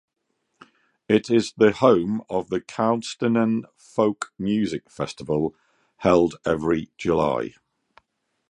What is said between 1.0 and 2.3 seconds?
It is the home